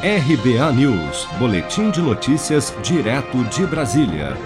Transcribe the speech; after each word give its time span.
RBA 0.00 0.72
News, 0.74 1.26
Boletim 1.40 1.90
de 1.90 2.00
Notícias, 2.00 2.72
direto 2.84 3.42
de 3.46 3.66
Brasília. 3.66 4.36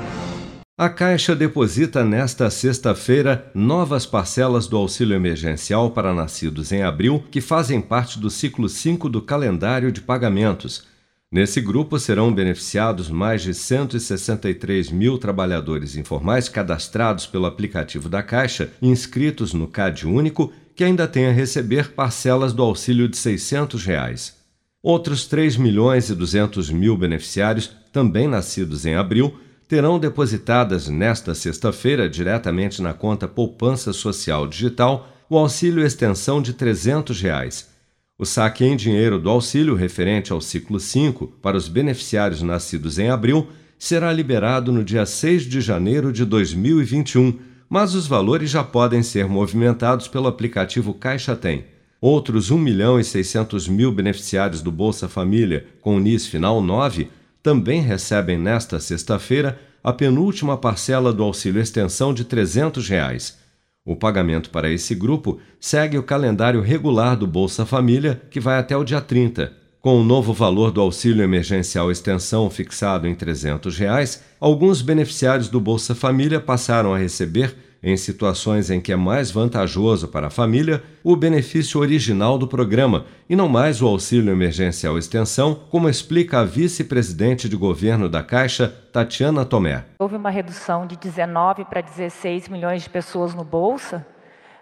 A 0.78 0.88
Caixa 0.88 1.36
deposita 1.36 2.02
nesta 2.02 2.48
sexta-feira 2.48 3.50
novas 3.54 4.07
parcelas 4.07 4.67
do 4.67 4.78
auxílio 4.78 5.15
emergencial 5.15 5.91
para 5.91 6.15
nascidos 6.15 6.73
em 6.73 6.83
abril, 6.83 7.23
que 7.30 7.42
fazem 7.42 7.83
parte 7.83 8.18
do 8.18 8.30
ciclo 8.30 8.66
5 8.66 9.11
do 9.11 9.20
calendário 9.20 9.93
de 9.93 10.00
pagamentos. 10.00 10.84
Nesse 11.30 11.61
grupo 11.61 11.98
serão 11.98 12.32
beneficiados 12.32 13.11
mais 13.11 13.43
de 13.43 13.53
163 13.53 14.91
mil 14.91 15.19
trabalhadores 15.19 15.96
informais 15.96 16.48
cadastrados 16.48 17.27
pelo 17.27 17.45
aplicativo 17.45 18.09
da 18.09 18.23
Caixa, 18.23 18.73
inscritos 18.80 19.53
no 19.53 19.69
CAD 19.69 20.07
Único, 20.07 20.50
que 20.75 20.82
ainda 20.82 21.07
têm 21.07 21.27
a 21.27 21.30
receber 21.32 21.91
parcelas 21.91 22.55
do 22.55 22.62
auxílio 22.62 23.07
de 23.07 23.19
600 23.19 23.84
reais. 23.84 24.41
Outros 24.82 25.26
3 25.26 25.56
milhões 25.58 26.10
e 26.10 26.14
200 26.14 26.68
mil 26.70 26.96
beneficiários, 26.96 27.70
também 27.92 28.27
nascidos 28.27 28.84
em 28.84 28.96
abril, 28.96 29.38
terão 29.68 29.96
depositadas 29.96 30.88
nesta 30.88 31.36
sexta-feira 31.36 32.09
diretamente 32.09 32.82
na 32.82 32.92
conta 32.92 33.28
Poupança 33.28 33.92
Social 33.92 34.46
Digital 34.48 35.09
o 35.30 35.38
auxílio 35.38 35.87
extensão 35.87 36.42
de 36.42 36.52
300 36.52 37.20
reais. 37.20 37.70
O 38.18 38.26
saque 38.26 38.64
em 38.64 38.76
dinheiro 38.76 39.20
do 39.20 39.30
auxílio 39.30 39.76
referente 39.76 40.32
ao 40.32 40.40
ciclo 40.40 40.80
5 40.80 41.28
para 41.40 41.56
os 41.56 41.68
beneficiários 41.68 42.42
nascidos 42.42 42.98
em 42.98 43.09
abril 43.09 43.48
será 43.78 44.12
liberado 44.12 44.73
no 44.73 44.82
dia 44.82 45.06
6 45.06 45.45
de 45.45 45.60
janeiro 45.60 46.12
de 46.12 46.24
2021, 46.24 47.38
mas 47.68 47.95
os 47.95 48.06
valores 48.06 48.51
já 48.51 48.62
podem 48.64 49.02
ser 49.02 49.26
movimentados 49.26 50.09
pelo 50.09 50.26
aplicativo 50.26 50.92
Caixa 50.92 51.37
Tem. 51.37 51.64
Outros 52.02 52.51
1 52.51 52.59
milhão 52.59 52.98
e 52.98 53.05
600 53.05 53.69
mil 53.69 53.92
beneficiários 53.92 54.60
do 54.60 54.73
Bolsa 54.73 55.09
Família 55.09 55.66
com 55.80 55.95
o 55.95 56.01
NIS 56.01 56.27
final 56.27 56.60
9 56.60 57.09
também 57.41 57.80
recebem 57.80 58.37
nesta 58.37 58.80
sexta-feira 58.80 59.57
a 59.85 59.93
penúltima 59.93 60.59
parcela 60.59 61.13
do 61.13 61.23
auxílio 61.23 61.63
extensão 61.63 62.13
de 62.13 62.24
300 62.24 62.88
reais. 62.88 63.38
O 63.85 63.95
pagamento 63.95 64.51
para 64.51 64.69
esse 64.69 64.97
grupo 64.97 65.39
segue 65.61 65.97
o 65.97 66.03
calendário 66.03 66.61
regular 66.61 67.17
do 67.17 67.25
Bolsa 67.25 67.65
Família, 67.65 68.21
que 68.33 68.41
vai 68.41 68.59
até 68.59 68.77
o 68.77 68.83
dia 68.83 69.01
30. 69.01 69.53
Com 69.81 70.01
o 70.01 70.05
novo 70.05 70.33
valor 70.33 70.73
do 70.73 70.81
auxílio 70.81 71.23
emergencial 71.23 71.89
extensão 71.89 72.51
fixado 72.51 73.07
em 73.07 73.15
300 73.15 73.79
reais, 73.79 74.25
alguns 74.41 74.83
beneficiários 74.83 75.48
do 75.48 75.61
Bolsa 75.61 75.95
Família 75.95 76.41
passaram 76.41 76.93
a 76.93 76.98
receber 76.98 77.55
em 77.83 77.97
situações 77.97 78.71
em 78.71 78.81
que 78.81 78.93
é 78.93 78.97
mais 78.97 79.31
vantajoso 79.31 80.07
para 80.07 80.29
a 80.29 80.31
família, 80.31 80.83
o 81.03 81.17
benefício 81.17 81.81
original 81.81 82.39
do 82.39 82.47
programa 82.47 83.07
e 83.29 83.35
não 83.35 83.49
mais 83.49 83.83
o 83.83 83.89
auxílio 83.89 84.33
emergencial 84.33 84.97
extensão, 84.97 85.55
como 85.69 85.89
explica 85.89 86.41
a 86.41 86.45
vice-presidente 86.45 87.49
de 87.49 87.57
governo 87.57 88.09
da 88.09 88.23
Caixa, 88.23 88.69
Tatiana 88.93 89.45
Tomé. 89.45 89.85
Houve 89.99 90.15
uma 90.15 90.31
redução 90.31 90.87
de 90.87 90.97
19 90.97 91.65
para 91.65 91.81
16 91.81 92.49
milhões 92.49 92.83
de 92.83 92.91
pessoas 92.91 93.35
no 93.35 93.43
Bolsa, 93.43 94.07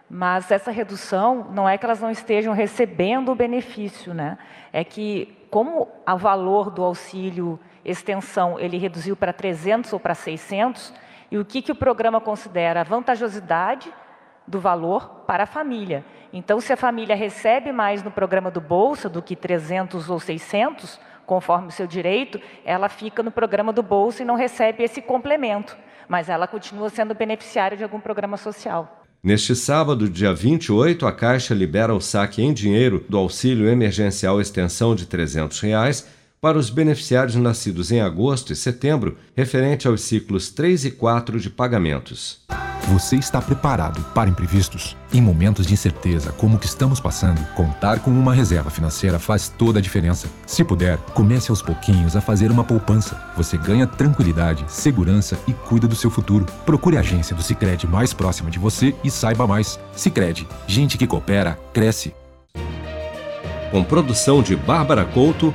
mas 0.09 0.51
essa 0.51 0.71
redução 0.71 1.49
não 1.53 1.69
é 1.69 1.77
que 1.77 1.85
elas 1.85 2.01
não 2.01 2.11
estejam 2.11 2.55
recebendo 2.55 3.31
o 3.31 3.35
benefício, 3.35 4.15
né? 4.15 4.39
É 4.73 4.83
que 4.83 5.37
como 5.51 5.89
o 6.07 6.17
valor 6.17 6.71
do 6.71 6.83
auxílio 6.83 7.61
extensão 7.85 8.59
ele 8.59 8.79
reduziu 8.79 9.15
para 9.15 9.33
300 9.33 9.93
ou 9.93 10.01
para 10.01 10.15
600, 10.15 10.93
e 11.31 11.39
o 11.39 11.45
que, 11.45 11.63
que 11.63 11.73
o 11.73 11.75
programa 11.75 12.21
considera 12.21 12.81
a 12.81 12.85
vantajosidade 12.85 13.93
do 14.47 14.59
valor 14.59 15.25
para 15.27 15.45
a 15.45 15.47
família. 15.47 16.05
Então, 16.33 16.61
se 16.61 16.73
a 16.73 16.77
família 16.77 17.15
recebe 17.15 17.73
mais 17.73 18.03
no 18.03 18.11
programa 18.11 18.51
do 18.51 18.61
Bolsa 18.61 19.09
do 19.09 19.23
que 19.23 19.37
300 19.37 20.11
ou 20.11 20.19
600, 20.19 20.99
conforme 21.25 21.69
o 21.69 21.71
seu 21.71 21.87
direito, 21.87 22.41
ela 22.65 22.89
fica 22.89 23.23
no 23.23 23.31
programa 23.31 23.73
do 23.73 23.83
Bolsa 23.83 24.23
e 24.23 24.27
não 24.27 24.35
recebe 24.35 24.83
esse 24.83 25.01
complemento, 25.01 25.77
mas 26.09 26.29
ela 26.29 26.49
continua 26.49 26.91
sendo 26.91 27.15
beneficiária 27.15 27.77
de 27.77 27.85
algum 27.85 28.01
programa 28.01 28.37
social. 28.37 29.01
Neste 29.23 29.55
sábado, 29.55 30.09
dia 30.09 30.33
28, 30.33 31.07
a 31.07 31.13
Caixa 31.13 31.55
libera 31.55 31.95
o 31.95 32.01
saque 32.01 32.43
em 32.43 32.53
dinheiro 32.53 33.05
do 33.09 33.19
auxílio 33.19 33.69
emergencial 33.69 34.41
extensão 34.41 34.95
de 34.95 35.07
300 35.07 35.61
reais 35.61 36.09
para 36.41 36.57
os 36.57 36.71
beneficiários 36.71 37.37
nascidos 37.37 37.93
em 37.93 38.01
agosto 38.01 38.53
e 38.53 38.57
setembro, 38.57 39.17
referente 39.37 39.87
aos 39.87 40.01
ciclos 40.01 40.49
3 40.49 40.87
e 40.87 40.91
4 40.91 41.39
de 41.39 41.51
pagamentos. 41.51 42.41
Você 42.89 43.17
está 43.17 43.43
preparado 43.43 44.03
para 44.15 44.31
imprevistos? 44.31 44.97
Em 45.13 45.21
momentos 45.21 45.67
de 45.67 45.75
incerteza 45.75 46.33
como 46.33 46.57
o 46.57 46.59
que 46.59 46.67
estamos 46.67 46.99
passando, 46.99 47.47
contar 47.55 48.01
com 48.01 48.11
uma 48.11 48.33
reserva 48.33 48.71
financeira 48.71 49.19
faz 49.19 49.49
toda 49.51 49.79
a 49.79 49.83
diferença. 49.83 50.29
Se 50.47 50.65
puder, 50.65 50.97
comece 51.13 51.51
aos 51.51 51.61
pouquinhos 51.61 52.17
a 52.17 52.23
fazer 52.23 52.51
uma 52.51 52.65
poupança. 52.65 53.23
Você 53.37 53.59
ganha 53.59 53.87
tranquilidade, 53.87 54.65
segurança 54.67 55.39
e 55.47 55.53
cuida 55.53 55.87
do 55.87 55.95
seu 55.95 56.11
futuro. 56.11 56.47
Procure 56.65 56.97
a 56.97 57.01
agência 57.01 57.37
do 57.37 57.43
Sicredi 57.43 57.87
mais 57.87 58.15
próxima 58.15 58.51
de 58.51 58.59
você 58.59 58.95
e 59.05 59.11
saiba 59.11 59.47
mais. 59.47 59.79
Sicredi, 59.95 60.49
gente 60.67 60.97
que 60.97 61.07
coopera 61.07 61.59
cresce. 61.75 62.15
Com 63.71 63.85
produção 63.85 64.43
de 64.43 64.57
Bárbara 64.57 65.05
Couto 65.05 65.55